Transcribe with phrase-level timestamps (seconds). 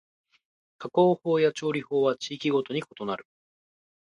[0.79, 3.27] 加工法や調理法は地域ごとに異なる